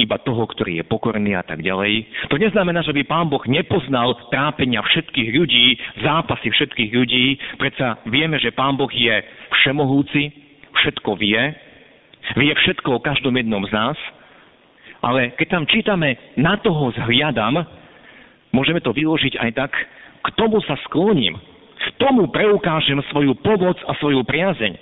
iba 0.00 0.16
toho, 0.18 0.48
ktorý 0.48 0.82
je 0.82 0.88
pokorný 0.88 1.36
a 1.36 1.44
tak 1.44 1.60
ďalej. 1.60 2.08
To 2.32 2.40
neznamená, 2.40 2.80
že 2.82 2.96
by 2.96 3.06
Pán 3.06 3.28
Boh 3.28 3.44
nepoznal 3.44 4.16
trápenia 4.32 4.80
všetkých 4.82 5.30
ľudí, 5.36 5.78
zápasy 6.00 6.48
všetkých 6.48 6.90
ľudí. 6.90 7.38
Predsa 7.60 8.00
vieme, 8.08 8.40
že 8.40 8.56
Pán 8.56 8.74
Boh 8.74 8.90
je 8.90 9.12
všemohúci, 9.62 10.22
všetko 10.82 11.14
vie, 11.16 11.40
vie 12.36 12.52
všetko 12.52 12.98
o 12.98 13.04
každom 13.04 13.38
jednom 13.38 13.62
z 13.64 13.72
nás, 13.72 13.98
ale 15.02 15.34
keď 15.34 15.46
tam 15.50 15.64
čítame 15.66 16.14
na 16.38 16.58
toho 16.58 16.94
zhliadam, 16.94 17.66
môžeme 18.54 18.78
to 18.78 18.94
vyložiť 18.94 19.38
aj 19.38 19.50
tak, 19.54 19.72
k 20.22 20.28
tomu 20.38 20.62
sa 20.62 20.78
skloním, 20.86 21.34
k 21.82 21.86
tomu 21.98 22.30
preukážem 22.30 23.02
svoju 23.10 23.34
pomoc 23.42 23.74
a 23.90 23.98
svoju 23.98 24.22
priazeň. 24.22 24.78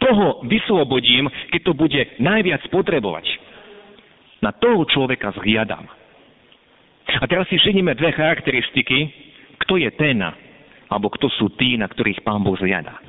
Toho 0.00 0.44
vyslobodím, 0.48 1.28
keď 1.52 1.60
to 1.64 1.72
bude 1.72 2.00
najviac 2.20 2.60
potrebovať. 2.68 3.24
Na 4.44 4.52
toho 4.52 4.84
človeka 4.88 5.32
zhliadam. 5.40 5.88
A 7.08 7.24
teraz 7.24 7.48
si 7.48 7.56
všimnime 7.56 7.96
dve 7.96 8.12
charakteristiky, 8.12 9.08
kto 9.64 9.80
je 9.80 9.88
ten, 9.96 10.20
alebo 10.92 11.08
kto 11.08 11.32
sú 11.40 11.52
tí, 11.56 11.80
na 11.80 11.88
ktorých 11.88 12.20
Pán 12.20 12.44
Boh 12.44 12.56
zhliada. 12.60 13.00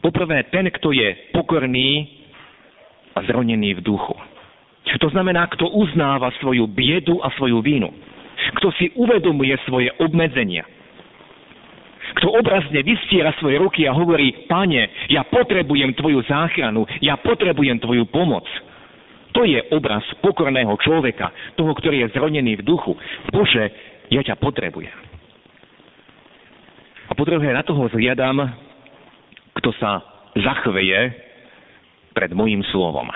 Poprvé, 0.00 0.46
ten, 0.52 0.70
kto 0.70 0.92
je 0.92 1.32
pokorný 1.34 2.08
a 3.16 3.24
zronený 3.24 3.80
v 3.80 3.84
duchu. 3.84 4.14
To 4.96 5.08
znamená, 5.10 5.50
kto 5.50 5.66
uznáva 5.66 6.30
svoju 6.38 6.66
biedu 6.70 7.18
a 7.20 7.32
svoju 7.34 7.58
vínu. 7.60 7.90
Kto 8.60 8.70
si 8.78 8.92
uvedomuje 8.94 9.56
svoje 9.66 9.90
obmedzenia. 9.98 10.62
Kto 12.16 12.32
obrazne 12.32 12.80
vystiera 12.80 13.34
svoje 13.36 13.58
ruky 13.58 13.84
a 13.84 13.92
hovorí, 13.92 14.46
pane, 14.46 14.88
ja 15.10 15.26
potrebujem 15.26 15.92
tvoju 15.92 16.22
záchranu, 16.24 16.86
ja 17.02 17.18
potrebujem 17.18 17.76
tvoju 17.82 18.08
pomoc. 18.08 18.46
To 19.36 19.44
je 19.44 19.60
obraz 19.74 20.00
pokorného 20.24 20.72
človeka, 20.80 21.28
toho, 21.60 21.76
ktorý 21.76 22.06
je 22.06 22.12
zronený 22.16 22.62
v 22.62 22.66
duchu. 22.66 22.96
Bože, 23.28 23.68
ja 24.08 24.24
ťa 24.24 24.38
potrebujem. 24.40 24.96
A 27.06 27.12
po 27.12 27.26
druhé, 27.28 27.52
na 27.52 27.60
toho 27.60 27.84
zliadam, 27.92 28.48
kto 29.56 29.72
sa 29.80 30.04
zachveje 30.36 31.16
pred 32.12 32.30
môjim 32.36 32.60
slovom. 32.72 33.08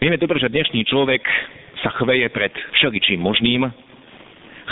Vieme 0.00 0.16
dobre, 0.16 0.40
že 0.40 0.48
dnešný 0.48 0.88
človek 0.88 1.20
sa 1.84 1.92
chveje 2.00 2.28
pred 2.32 2.52
všeličím 2.80 3.20
možným. 3.20 3.68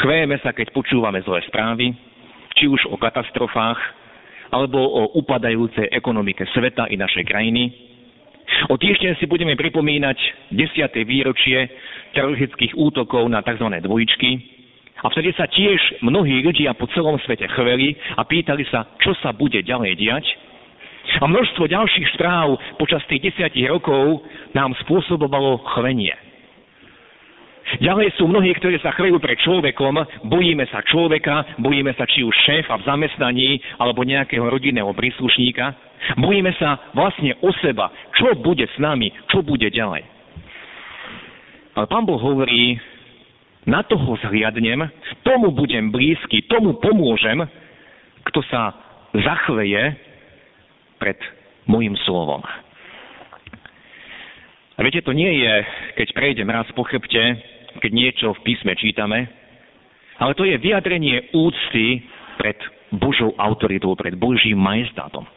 Chvejeme 0.01 0.41
sa, 0.41 0.57
keď 0.57 0.73
počúvame 0.73 1.21
zlé 1.25 1.45
správy, 1.49 1.93
či 2.57 2.69
už 2.69 2.89
o 2.89 2.97
katastrofách, 2.97 3.81
alebo 4.49 4.81
o 4.81 5.21
upadajúcej 5.21 5.93
ekonomike 5.93 6.49
sveta 6.57 6.89
i 6.89 6.97
našej 6.97 7.29
krajiny, 7.29 7.89
O 8.67 8.75
týždeň 8.75 9.21
si 9.21 9.31
budeme 9.31 9.55
pripomínať 9.55 10.19
10. 10.51 10.91
výročie 11.07 11.69
teroristických 12.17 12.75
útokov 12.75 13.29
na 13.31 13.45
tzv. 13.45 13.69
dvojičky. 13.85 14.58
A 14.99 15.07
vtedy 15.15 15.31
sa 15.39 15.47
tiež 15.47 16.03
mnohí 16.03 16.43
ľudia 16.43 16.75
po 16.75 16.91
celom 16.91 17.23
svete 17.23 17.47
chveli 17.55 17.95
a 18.19 18.27
pýtali 18.27 18.67
sa, 18.67 18.91
čo 18.99 19.15
sa 19.23 19.31
bude 19.31 19.63
ďalej 19.63 19.95
diať. 19.95 20.27
A 21.23 21.25
množstvo 21.25 21.71
ďalších 21.71 22.19
správ 22.19 22.59
počas 22.77 23.01
tých 23.09 23.33
desiatich 23.33 23.71
rokov 23.71 24.27
nám 24.53 24.75
spôsobovalo 24.85 25.63
chvenie. 25.79 26.13
Ďalej 27.85 28.17
sú 28.17 28.25
mnohí, 28.25 28.49
ktorí 28.57 28.81
sa 28.81 28.97
chvejú 28.97 29.21
pred 29.21 29.37
človekom, 29.45 30.01
bojíme 30.25 30.65
sa 30.73 30.81
človeka, 30.89 31.61
bojíme 31.61 31.93
sa 32.01 32.09
či 32.09 32.25
už 32.25 32.33
šéfa 32.49 32.81
v 32.81 32.87
zamestnaní 32.89 33.61
alebo 33.77 34.09
nejakého 34.09 34.49
rodinného 34.49 34.89
príslušníka. 34.97 35.77
Bojíme 36.17 36.49
sa 36.57 36.81
vlastne 36.97 37.37
o 37.45 37.53
seba, 37.61 37.93
čo 38.17 38.33
bude 38.41 38.65
s 38.65 38.77
nami, 38.81 39.13
čo 39.29 39.45
bude 39.45 39.69
ďalej. 39.69 40.01
Ale 41.77 41.87
pán 41.87 42.09
Boh 42.09 42.19
hovorí, 42.19 42.81
na 43.69 43.85
toho 43.85 44.17
zhliadnem, 44.25 44.89
tomu 45.21 45.53
budem 45.53 45.93
blízky, 45.93 46.49
tomu 46.49 46.81
pomôžem, 46.81 47.45
kto 48.25 48.41
sa 48.49 48.73
zachveje 49.13 49.93
pred 50.97 51.21
môjim 51.69 51.93
slovom. 52.09 52.41
A 54.79 54.79
viete, 54.81 55.05
to 55.05 55.13
nie 55.13 55.45
je, 55.45 55.55
keď 56.01 56.09
prejdem 56.17 56.49
raz 56.49 56.65
po 56.73 56.87
chrbte, 56.89 57.37
keď 57.85 57.91
niečo 57.93 58.33
v 58.41 58.45
písme 58.49 58.73
čítame, 58.79 59.29
ale 60.17 60.33
to 60.33 60.49
je 60.49 60.57
vyjadrenie 60.57 61.29
úcty 61.37 62.03
pred 62.41 62.57
Božou 62.97 63.37
autoritou, 63.37 63.93
pred 63.99 64.17
Božím 64.17 64.57
majestátom. 64.59 65.29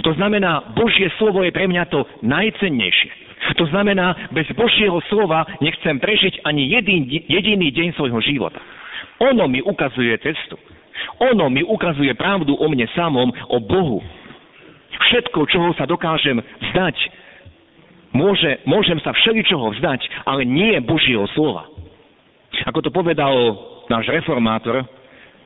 To 0.00 0.12
znamená, 0.14 0.76
Božie 0.76 1.10
slovo 1.18 1.42
je 1.42 1.50
pre 1.50 1.66
mňa 1.66 1.88
to 1.90 2.06
najcennejšie. 2.22 3.29
To 3.40 3.64
znamená, 3.72 4.30
bez 4.36 4.46
Božieho 4.52 5.00
slova 5.08 5.48
nechcem 5.64 5.96
prežiť 5.96 6.44
ani 6.44 6.68
jedin, 6.68 7.08
jediný 7.08 7.72
deň 7.72 7.88
svojho 7.96 8.20
života. 8.20 8.60
Ono 9.20 9.48
mi 9.48 9.64
ukazuje 9.64 10.12
cestu. 10.20 10.60
Ono 11.20 11.48
mi 11.48 11.64
ukazuje 11.64 12.12
pravdu 12.14 12.56
o 12.56 12.66
mne 12.68 12.88
samom, 12.92 13.32
o 13.48 13.56
Bohu. 13.60 14.04
Všetko, 15.08 15.48
čoho 15.48 15.72
sa 15.76 15.88
dokážem 15.88 16.40
vzdať, 16.40 16.96
môže, 18.12 18.60
môžem 18.68 19.00
sa 19.00 19.16
všeličoho 19.16 19.72
vzdať, 19.76 20.00
ale 20.28 20.44
nie 20.44 20.76
Božieho 20.84 21.24
slova. 21.32 21.64
Ako 22.68 22.84
to 22.84 22.92
povedal 22.92 23.32
náš 23.88 24.04
reformátor, 24.12 24.84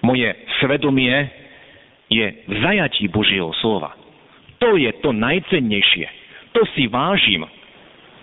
moje 0.02 0.34
svedomie 0.58 1.30
je 2.10 2.26
v 2.46 2.54
zajatí 2.60 3.06
Božieho 3.08 3.54
slova. 3.62 3.94
To 4.58 4.74
je 4.74 4.90
to 5.00 5.14
najcennejšie. 5.14 6.06
To 6.54 6.62
si 6.74 6.86
vážim 6.86 7.46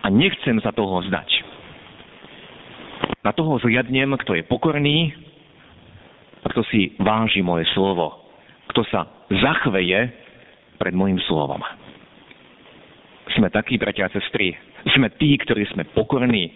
a 0.01 0.07
nechcem 0.09 0.57
sa 0.61 0.73
toho 0.73 1.01
vzdať. 1.05 1.29
Na 3.21 3.31
toho 3.37 3.61
zliadnem, 3.61 4.17
kto 4.17 4.33
je 4.33 4.43
pokorný 4.49 5.13
a 6.41 6.49
kto 6.49 6.65
si 6.73 6.97
váži 6.97 7.45
moje 7.45 7.69
slovo. 7.77 8.17
Kto 8.73 8.81
sa 8.89 9.05
zachveje 9.29 10.09
pred 10.81 10.93
môjim 10.97 11.21
slovom. 11.29 11.61
Sme 13.37 13.53
takí, 13.53 13.77
bratia 13.77 14.09
a 14.09 14.13
sestry. 14.13 14.57
Sme 14.97 15.13
tí, 15.21 15.37
ktorí 15.37 15.69
sme 15.69 15.85
pokorní 15.93 16.49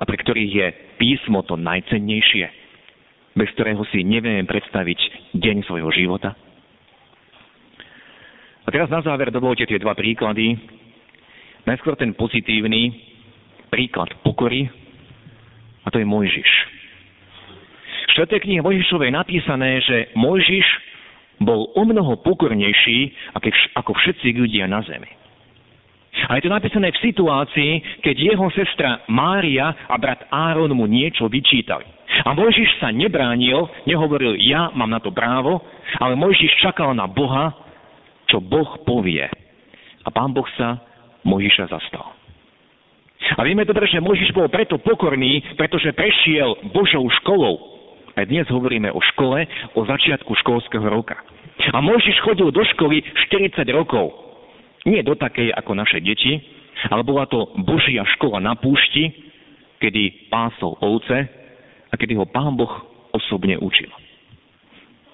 a 0.00 0.08
pre 0.08 0.16
ktorých 0.16 0.52
je 0.56 0.66
písmo 0.96 1.44
to 1.44 1.60
najcennejšie, 1.60 2.46
bez 3.36 3.48
ktorého 3.52 3.84
si 3.92 4.00
nevieme 4.00 4.48
predstaviť 4.48 5.32
deň 5.36 5.56
svojho 5.68 5.92
života. 5.92 6.32
A 8.64 8.68
teraz 8.72 8.88
na 8.88 9.04
záver 9.04 9.28
dovolte 9.28 9.68
tie 9.68 9.76
dva 9.76 9.92
príklady. 9.92 10.56
Najskôr 11.68 11.96
ten 11.96 12.16
pozitívny 12.16 12.92
príklad 13.68 14.10
pokory, 14.24 14.66
a 15.84 15.88
to 15.88 16.00
je 16.00 16.06
Mojžiš. 16.08 16.50
V 18.10 18.26
4. 18.26 18.42
knihe 18.42 18.60
Mojžišovej 18.60 19.08
je 19.08 19.18
napísané, 19.18 19.70
že 19.86 19.96
Mojžiš 20.18 20.66
bol 21.40 21.72
o 21.72 21.82
mnoho 21.86 22.20
pokornejší 22.20 23.32
ako 23.72 23.96
všetci 23.96 24.36
ľudia 24.36 24.68
na 24.68 24.84
zemi. 24.84 25.08
A 26.28 26.36
je 26.36 26.44
to 26.44 26.52
napísané 26.52 26.90
v 26.90 27.02
situácii, 27.06 28.02
keď 28.02 28.16
jeho 28.18 28.46
sestra 28.52 29.06
Mária 29.06 29.72
a 29.88 29.94
brat 29.96 30.26
Áron 30.28 30.74
mu 30.74 30.84
niečo 30.84 31.30
vyčítali. 31.30 31.86
A 32.26 32.34
Mojžiš 32.34 32.82
sa 32.82 32.90
nebránil, 32.90 33.70
nehovoril, 33.86 34.34
ja 34.42 34.68
mám 34.74 34.90
na 34.90 34.98
to 34.98 35.14
právo, 35.14 35.62
ale 36.02 36.18
Mojžiš 36.18 36.60
čakal 36.60 36.92
na 36.92 37.06
Boha, 37.06 37.54
čo 38.26 38.42
Boh 38.42 38.82
povie. 38.82 39.24
A 40.02 40.08
pán 40.10 40.34
Boh 40.34 40.46
sa 40.58 40.89
Mojžiša 41.24 41.70
zastal. 41.70 42.16
A 43.36 43.40
vieme 43.44 43.68
dobre, 43.68 43.86
že 43.86 44.02
Mojžiš 44.02 44.32
bol 44.32 44.48
preto 44.48 44.80
pokorný, 44.80 45.44
pretože 45.54 45.92
prešiel 45.92 46.72
Božou 46.72 47.04
školou. 47.22 47.60
A 48.18 48.26
dnes 48.26 48.48
hovoríme 48.50 48.90
o 48.90 49.00
škole, 49.14 49.46
o 49.76 49.86
začiatku 49.86 50.34
školského 50.42 50.82
roka. 50.88 51.20
A 51.70 51.78
Mojžiš 51.78 52.18
chodil 52.24 52.48
do 52.50 52.64
školy 52.74 53.04
40 53.30 53.60
rokov. 53.70 54.10
Nie 54.88 55.04
do 55.04 55.12
takej 55.14 55.52
ako 55.52 55.76
naše 55.76 56.00
deti, 56.00 56.40
ale 56.88 57.04
bola 57.04 57.28
to 57.28 57.52
Božia 57.60 58.02
škola 58.16 58.40
na 58.40 58.56
púšti, 58.56 59.12
kedy 59.78 60.32
pásol 60.32 60.74
ovce 60.80 61.28
a 61.92 61.94
kedy 62.00 62.16
ho 62.16 62.24
pán 62.24 62.56
Boh 62.56 62.72
osobne 63.12 63.60
učil. 63.60 63.92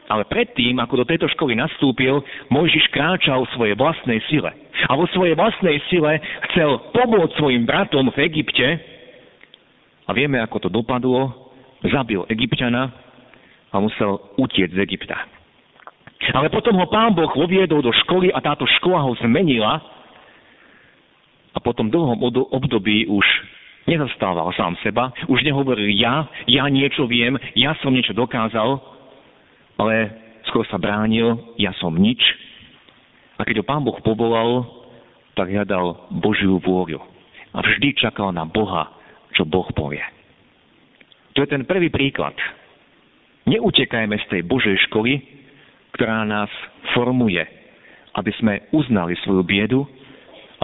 Ale 0.06 0.22
predtým, 0.30 0.78
ako 0.78 1.02
do 1.02 1.08
tejto 1.08 1.26
školy 1.34 1.58
nastúpil, 1.58 2.22
Mojžiš 2.54 2.94
kráčal 2.94 3.42
v 3.42 3.52
svojej 3.58 3.74
vlastnej 3.74 4.22
sile. 4.30 4.54
A 4.86 4.94
vo 4.94 5.10
svojej 5.10 5.34
vlastnej 5.34 5.82
sile 5.90 6.22
chcel 6.50 6.78
pomôcť 6.94 7.34
svojim 7.34 7.66
bratom 7.66 8.06
v 8.14 8.18
Egypte. 8.30 8.66
A 10.06 10.14
vieme, 10.14 10.38
ako 10.38 10.66
to 10.66 10.68
dopadlo. 10.70 11.50
Zabil 11.82 12.22
Egyptiana 12.30 12.94
a 13.74 13.82
musel 13.82 14.18
utieť 14.38 14.74
z 14.74 14.78
Egypta. 14.86 15.26
Ale 16.32 16.48
potom 16.48 16.74
ho 16.78 16.86
pán 16.88 17.12
Boh 17.12 17.30
uviedol 17.36 17.84
do 17.84 17.92
školy 18.06 18.32
a 18.32 18.40
táto 18.40 18.64
škola 18.80 19.04
ho 19.04 19.12
zmenila 19.20 19.78
a 21.52 21.58
potom 21.60 21.92
dlhom 21.92 22.20
období 22.52 23.08
už 23.08 23.24
nezastával 23.86 24.50
sám 24.56 24.74
seba, 24.82 25.14
už 25.30 25.46
nehovoril 25.46 25.88
ja, 25.94 26.26
ja 26.50 26.66
niečo 26.66 27.06
viem, 27.06 27.38
ja 27.54 27.78
som 27.80 27.94
niečo 27.94 28.12
dokázal, 28.12 28.95
ale 29.76 29.94
skôr 30.48 30.64
sa 30.68 30.80
bránil, 30.80 31.36
ja 31.60 31.72
som 31.76 31.92
nič. 31.92 32.20
A 33.36 33.44
keď 33.44 33.60
ho 33.60 33.68
pán 33.68 33.84
Boh 33.84 33.96
povolal, 34.00 34.64
tak 35.36 35.52
hľadal 35.52 36.08
Božiu 36.16 36.56
vôľu. 36.56 37.00
A 37.52 37.60
vždy 37.60 37.96
čakal 37.96 38.32
na 38.32 38.48
Boha, 38.48 38.88
čo 39.36 39.44
Boh 39.44 39.68
povie. 39.76 40.00
To 41.36 41.44
je 41.44 41.52
ten 41.52 41.68
prvý 41.68 41.92
príklad. 41.92 42.32
Neutekajme 43.44 44.16
z 44.24 44.26
tej 44.32 44.42
Božej 44.48 44.80
školy, 44.88 45.20
ktorá 45.92 46.24
nás 46.24 46.48
formuje, 46.96 47.44
aby 48.16 48.32
sme 48.40 48.64
uznali 48.72 49.12
svoju 49.20 49.44
biedu, 49.44 49.84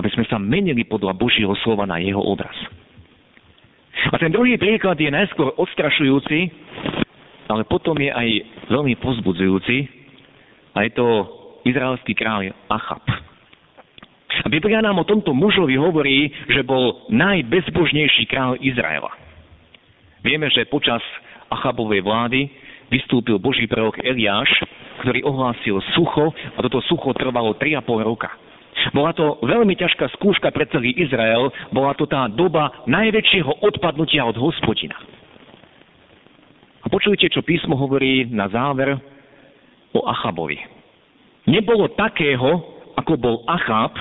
aby 0.00 0.08
sme 0.16 0.24
sa 0.24 0.40
menili 0.40 0.88
podľa 0.88 1.12
Božieho 1.12 1.52
slova 1.60 1.84
na 1.84 2.00
jeho 2.00 2.20
obraz. 2.20 2.56
A 4.08 4.16
ten 4.16 4.32
druhý 4.32 4.56
príklad 4.56 4.96
je 4.96 5.12
najskôr 5.12 5.52
odstrašujúci, 5.60 6.48
ale 7.50 7.66
potom 7.66 7.96
je 7.98 8.10
aj 8.10 8.28
veľmi 8.70 8.94
pozbudzujúci 9.00 9.76
a 10.74 10.78
je 10.86 10.90
to 10.94 11.06
izraelský 11.66 12.14
kráľ 12.14 12.50
Achab. 12.70 13.02
A 14.42 14.46
Biblia 14.48 14.80
nám 14.80 14.98
o 14.98 15.08
tomto 15.08 15.36
mužovi 15.36 15.76
hovorí, 15.76 16.32
že 16.48 16.64
bol 16.64 17.06
najbezbožnejší 17.12 18.26
kráľ 18.26 18.58
Izraela. 18.58 19.12
Vieme, 20.24 20.48
že 20.50 20.66
počas 20.70 21.02
Achabovej 21.52 22.00
vlády 22.00 22.48
vystúpil 22.88 23.36
Boží 23.36 23.68
prorok 23.68 24.00
Eliáš 24.00 24.48
ktorý 25.02 25.26
ohlásil 25.26 25.82
sucho 25.98 26.30
a 26.30 26.58
toto 26.62 26.78
sucho 26.86 27.10
trvalo 27.18 27.58
3,5 27.58 28.06
roka. 28.06 28.30
Bola 28.94 29.12
to 29.12 29.42
veľmi 29.44 29.74
ťažká 29.76 30.08
skúška 30.16 30.48
pre 30.54 30.64
celý 30.70 30.94
Izrael, 30.96 31.50
bola 31.74 31.92
to 31.98 32.06
tá 32.08 32.30
doba 32.30 32.82
najväčšieho 32.88 33.66
odpadnutia 33.66 34.24
od 34.24 34.38
hospodina. 34.38 34.96
A 36.82 36.86
počujte, 36.90 37.30
čo 37.30 37.46
písmo 37.46 37.78
hovorí 37.78 38.26
na 38.26 38.50
záver 38.50 38.98
o 39.94 40.00
Achabovi. 40.02 40.58
Nebolo 41.46 41.90
takého, 41.94 42.62
ako 42.98 43.12
bol 43.18 43.36
Achab, 43.46 43.94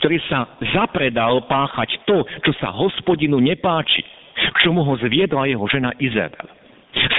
ktorý 0.00 0.20
sa 0.28 0.44
zapredal 0.74 1.44
páchať 1.48 2.04
to, 2.04 2.24
čo 2.44 2.52
sa 2.60 2.72
hospodinu 2.72 3.40
nepáči, 3.40 4.04
k 4.38 4.56
čomu 4.64 4.84
ho 4.84 4.94
zviedla 5.00 5.48
jeho 5.48 5.64
žena 5.70 5.92
Izabel. 5.96 6.48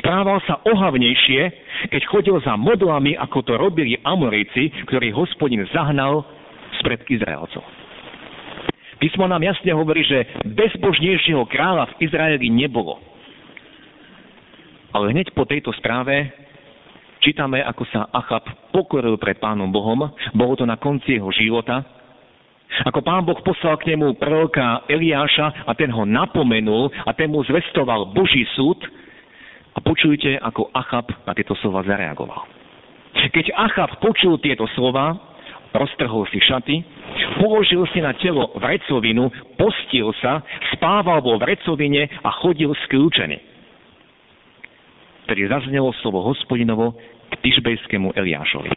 Správal 0.01 0.41
sa 0.43 0.59
ohavnejšie, 0.65 1.41
keď 1.93 2.01
chodil 2.09 2.35
za 2.43 2.57
modlami, 2.59 3.15
ako 3.15 3.45
to 3.45 3.53
robili 3.55 3.95
Amorici, 4.03 4.73
ktorý 4.89 5.13
hospodin 5.13 5.63
zahnal 5.71 6.25
spred 6.81 7.05
Izraelcov. 7.07 7.63
Písmo 8.99 9.31
nám 9.31 9.39
jasne 9.39 9.71
hovorí, 9.71 10.03
že 10.03 10.27
bezbožnejšieho 10.43 11.47
kráľa 11.47 11.87
v 11.95 12.03
Izraeli 12.03 12.51
nebolo. 12.51 12.99
Ale 14.93 15.13
hneď 15.13 15.33
po 15.37 15.45
tejto 15.45 15.69
správe 15.77 16.33
čítame, 17.21 17.61
ako 17.61 17.83
sa 17.89 18.09
Achab 18.09 18.45
pokoril 18.73 19.19
pred 19.21 19.37
Pánom 19.37 19.69
Bohom. 19.69 20.09
Bolo 20.33 20.53
to 20.57 20.65
na 20.65 20.79
konci 20.79 21.19
jeho 21.19 21.29
života. 21.29 21.85
Ako 22.85 23.01
Pán 23.01 23.25
Boh 23.25 23.37
poslal 23.41 23.81
k 23.81 23.93
nemu 23.93 24.17
proroka 24.21 24.85
Eliáša 24.85 25.65
a 25.65 25.73
ten 25.73 25.89
ho 25.89 26.05
napomenul 26.05 26.93
a 27.05 27.11
ten 27.17 27.29
mu 27.29 27.41
zvestoval 27.41 28.13
Boží 28.13 28.45
súd, 28.53 28.77
a 29.75 29.79
počujte, 29.79 30.35
ako 30.41 30.75
Achab 30.75 31.07
na 31.23 31.31
tieto 31.31 31.55
slova 31.63 31.85
zareagoval. 31.87 32.43
Keď 33.31 33.55
Achab 33.55 33.95
počul 34.03 34.35
tieto 34.41 34.67
slova, 34.75 35.15
roztrhol 35.71 36.25
si 36.33 36.41
šaty, 36.43 36.81
položil 37.39 37.85
si 37.93 38.01
na 38.01 38.11
telo 38.17 38.51
vrecovinu, 38.57 39.29
postil 39.55 40.09
sa, 40.19 40.41
spával 40.75 41.21
vo 41.21 41.37
vrecovine 41.37 42.09
a 42.25 42.29
chodil 42.43 42.73
skľúčený. 42.89 43.48
Tedy 45.29 45.45
zaznelo 45.45 45.93
slovo 46.01 46.25
hospodinovo 46.25 46.97
k 47.29 47.33
Tyžbejskému 47.45 48.17
Eliášovi. 48.17 48.73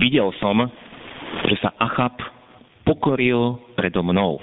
Videl 0.00 0.32
som, 0.40 0.64
že 1.52 1.60
sa 1.60 1.76
Achab 1.76 2.16
pokoril 2.88 3.60
predo 3.76 4.00
mnou. 4.00 4.40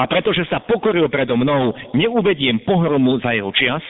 A 0.00 0.08
pretože 0.08 0.48
sa 0.48 0.64
pokoril 0.64 1.04
predo 1.12 1.36
mnou, 1.36 1.76
neuvediem 1.92 2.64
pohromu 2.64 3.20
za 3.20 3.36
jeho 3.36 3.52
čas, 3.52 3.84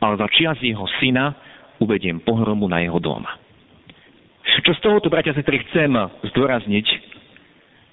ale 0.00 0.16
za 0.16 0.28
čias 0.32 0.56
jeho 0.64 0.88
syna 0.96 1.36
uvediem 1.84 2.24
pohromu 2.24 2.64
na 2.64 2.80
jeho 2.80 2.96
dom. 2.96 3.20
Čo 4.64 4.72
z 4.72 4.80
tohoto, 4.80 5.12
bratia 5.12 5.36
sestry, 5.36 5.60
chcem 5.68 5.92
zdôrazniť, 6.32 6.86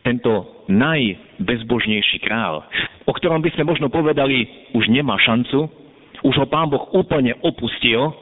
tento 0.04 0.64
najbezbožnejší 0.72 2.24
král, 2.24 2.64
o 3.04 3.12
ktorom 3.12 3.44
by 3.44 3.52
sme 3.56 3.68
možno 3.68 3.88
povedali, 3.92 4.48
už 4.76 4.88
nemá 4.92 5.16
šancu, 5.20 5.83
už 6.24 6.34
ho 6.40 6.48
pán 6.48 6.72
Boh 6.72 6.88
úplne 6.96 7.36
opustil, 7.44 8.16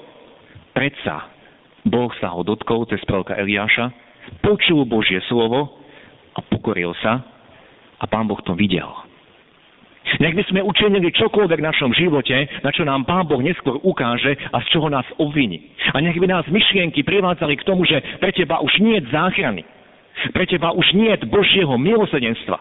predsa 0.74 1.30
Boh 1.86 2.10
sa 2.22 2.34
ho 2.34 2.42
dotkol 2.46 2.86
cez 2.90 3.02
proroka 3.06 3.38
Eliáša, 3.38 3.90
počul 4.46 4.86
Božie 4.86 5.22
slovo 5.30 5.82
a 6.34 6.40
pokoril 6.42 6.94
sa 7.02 7.22
a 8.02 8.04
pán 8.10 8.26
Boh 8.26 8.42
to 8.42 8.58
videl. 8.58 8.90
Nech 10.18 10.34
by 10.34 10.44
sme 10.50 10.66
učinili 10.66 11.14
čokoľvek 11.14 11.62
v 11.62 11.68
našom 11.72 11.94
živote, 11.94 12.34
na 12.66 12.74
čo 12.74 12.82
nám 12.82 13.06
Pán 13.06 13.30
Boh 13.30 13.38
neskôr 13.38 13.78
ukáže 13.86 14.34
a 14.50 14.58
z 14.66 14.68
čoho 14.74 14.90
nás 14.90 15.06
obviní. 15.22 15.72
A 15.94 16.02
nech 16.02 16.18
by 16.18 16.26
nás 16.26 16.46
myšlienky 16.50 17.06
privádzali 17.06 17.54
k 17.62 17.66
tomu, 17.70 17.86
že 17.86 18.02
pre 18.18 18.34
teba 18.34 18.60
už 18.66 18.82
nie 18.82 18.98
je 18.98 19.08
záchrany. 19.14 19.62
Pre 20.34 20.46
teba 20.50 20.74
už 20.74 20.98
nie 20.98 21.14
je 21.14 21.30
Božieho 21.30 21.78
milosedenstva. 21.78 22.58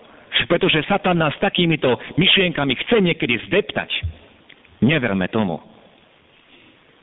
Pretože 0.47 0.87
Satan 0.87 1.19
nás 1.19 1.35
takýmito 1.43 1.99
myšlienkami 2.21 2.77
chce 2.87 2.97
niekedy 3.03 3.41
zdeptať. 3.49 3.91
Neverme 4.81 5.29
tomu. 5.29 5.61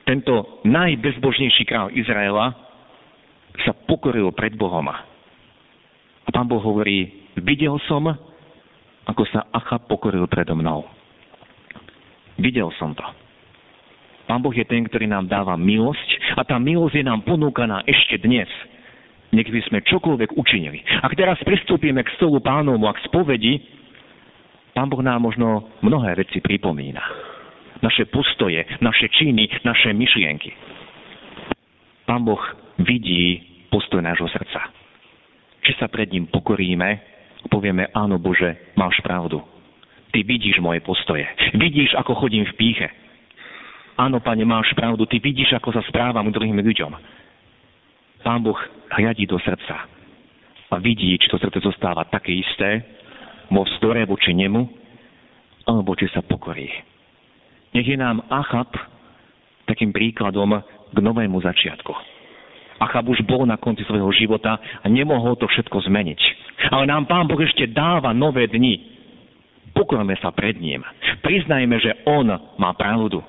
Tento 0.07 0.63
najbezbožnejší 0.63 1.67
král 1.67 1.91
Izraela 1.93 2.55
sa 3.65 3.75
pokoril 3.75 4.31
pred 4.33 4.55
Bohom. 4.55 4.87
A 4.87 6.29
pán 6.31 6.47
Boh 6.47 6.61
hovorí, 6.63 7.27
videl 7.37 7.75
som, 7.85 8.07
ako 9.07 9.23
sa 9.29 9.47
Acha 9.51 9.79
pokoril 9.83 10.25
predo 10.27 10.55
mnou. 10.55 10.87
Videl 12.37 12.69
som 12.77 12.93
to. 12.93 13.03
Pán 14.27 14.43
Boh 14.43 14.51
je 14.51 14.67
ten, 14.67 14.83
ktorý 14.83 15.07
nám 15.07 15.31
dáva 15.31 15.55
milosť 15.55 16.35
a 16.35 16.43
tá 16.43 16.59
milosť 16.59 16.99
je 16.99 17.05
nám 17.07 17.23
ponúkaná 17.23 17.83
ešte 17.87 18.19
dnes. 18.19 18.47
Nech 19.31 19.47
by 19.47 19.59
sme 19.67 19.83
čokoľvek 19.83 20.35
učinili. 20.39 20.83
Ak 21.03 21.15
teraz 21.15 21.39
pristúpime 21.43 22.03
k 22.03 22.13
stolu 22.15 22.39
pánovu 22.39 22.87
a 22.87 22.95
k 22.95 23.03
spovedi, 23.07 23.59
Pán 24.71 24.93
Boh 24.93 25.01
nám 25.01 25.25
možno 25.25 25.73
mnohé 25.81 26.15
veci 26.21 26.37
pripomína. 26.37 27.01
Naše 27.81 28.09
postoje, 28.09 28.65
naše 28.81 29.07
činy, 29.09 29.61
naše 29.63 29.93
myšlienky. 29.93 30.51
Pán 32.09 32.23
Boh 32.25 32.41
vidí 32.81 33.43
postoj 33.69 34.01
nášho 34.01 34.27
srdca. 34.31 34.73
Či 35.61 35.71
sa 35.77 35.91
pred 35.91 36.09
ním 36.09 36.25
pokoríme, 36.31 37.17
Povieme, 37.47 37.87
áno 37.93 38.17
Bože, 38.17 38.73
máš 38.73 38.97
pravdu. 39.05 39.39
Ty 40.09 40.19
vidíš 40.25 40.57
moje 40.59 40.81
postoje. 40.81 41.23
Vidíš, 41.53 41.93
ako 41.95 42.17
chodím 42.17 42.43
v 42.49 42.57
píche. 42.57 42.87
Áno, 43.97 44.19
Pane, 44.19 44.43
máš 44.43 44.73
pravdu. 44.73 45.05
Ty 45.05 45.21
vidíš, 45.21 45.53
ako 45.53 45.73
sa 45.73 45.81
správam 45.85 46.33
druhým 46.33 46.57
ľuďom. 46.57 46.91
Pán 48.25 48.41
Boh 48.43 48.57
hľadí 48.91 49.29
do 49.29 49.39
srdca 49.39 49.87
a 50.67 50.75
vidí, 50.83 51.15
či 51.15 51.31
to 51.31 51.39
srdce 51.39 51.63
zostáva 51.63 52.03
také 52.11 52.35
isté, 52.35 52.83
vo 53.47 53.63
vzdore 53.63 54.03
voči 54.03 54.35
nemu, 54.35 54.67
alebo 55.63 55.95
či 55.95 56.11
sa 56.11 56.19
pokorí. 56.19 56.67
Nech 57.77 57.85
je 57.85 57.93
nám 57.93 58.25
Achab 58.33 58.73
takým 59.69 59.93
príkladom 59.93 60.65
k 60.89 60.97
novému 60.97 61.37
začiatku. 61.45 61.93
Achab 62.81 63.05
už 63.05 63.21
bol 63.21 63.45
na 63.45 63.53
konci 63.53 63.85
svojho 63.85 64.09
života 64.17 64.57
a 64.57 64.85
nemohol 64.89 65.37
to 65.37 65.45
všetko 65.45 65.85
zmeniť. 65.85 66.17
Ale 66.73 66.89
nám 66.89 67.05
Pán 67.05 67.29
Boh 67.29 67.37
ešte 67.37 67.69
dáva 67.69 68.17
nové 68.17 68.49
dni. 68.49 68.81
Pokorme 69.77 70.17
sa 70.17 70.33
pred 70.33 70.57
ním. 70.57 70.81
Priznajme, 71.21 71.77
že 71.77 72.01
On 72.09 72.25
má 72.57 72.73
pravdu. 72.73 73.21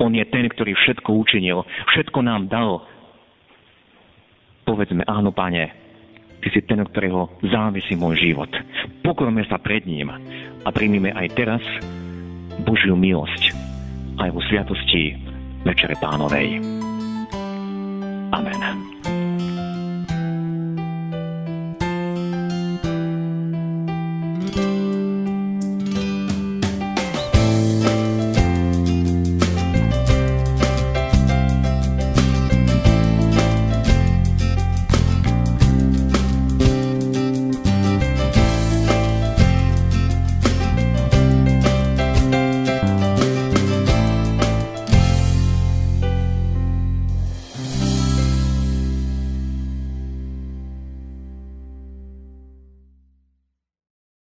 On 0.00 0.08
je 0.08 0.24
ten, 0.32 0.48
ktorý 0.48 0.72
všetko 0.80 1.20
učinil, 1.20 1.60
všetko 1.92 2.24
nám 2.24 2.48
dal. 2.48 2.88
Povedzme, 4.64 5.04
áno, 5.04 5.28
Pane, 5.28 5.76
Ty 6.40 6.48
si 6.56 6.64
ten, 6.64 6.80
ktorého 6.80 7.36
závisí 7.52 8.00
môj 8.00 8.16
život. 8.16 8.48
Pokorme 9.04 9.44
sa 9.44 9.60
pred 9.60 9.84
ním 9.84 10.08
a 10.64 10.68
príjmime 10.72 11.12
aj 11.12 11.36
teraz 11.36 11.60
Božiu 12.64 12.96
milosť 12.96 13.73
aj 14.18 14.28
vo 14.30 14.40
sviatosti 14.46 15.16
Večere 15.64 15.96
Pánovej. 15.98 16.60
Amen. 18.34 19.53